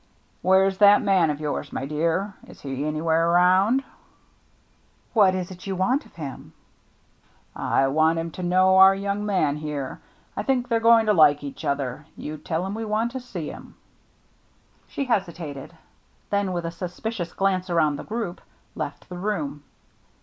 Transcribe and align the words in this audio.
"Where's 0.41 0.79
that 0.79 1.03
man 1.03 1.29
of 1.29 1.39
yours, 1.39 1.71
my 1.71 1.85
dear? 1.85 2.33
Is 2.47 2.61
he 2.61 2.85
anywhere 2.87 3.29
around?"" 3.29 3.83
What 5.13 5.35
is 5.35 5.51
it 5.51 5.67
you 5.67 5.75
want 5.75 6.07
of 6.07 6.15
him?"" 6.15 6.53
I 7.55 7.85
want 7.85 8.17
him 8.17 8.31
to 8.31 8.41
know 8.41 8.77
our 8.77 8.95
young 8.95 9.23
man 9.27 9.57
here. 9.57 10.01
I 10.35 10.41
think 10.41 10.67
they're 10.67 10.79
going 10.79 11.05
to 11.05 11.13
like 11.13 11.43
each 11.43 11.63
other. 11.63 12.07
You 12.17 12.39
tell 12.39 12.65
him 12.65 12.73
we 12.73 12.83
want 12.83 13.11
to 13.11 13.19
see 13.19 13.51
him." 13.51 13.75
She 14.87 15.05
hesitated; 15.05 15.77
then 16.31 16.51
with 16.51 16.65
a 16.65 16.71
suspicious 16.71 17.31
glance 17.31 17.69
around 17.69 17.97
the 17.97 18.03
group 18.03 18.41
left 18.73 19.07
the 19.07 19.19
room. 19.19 19.61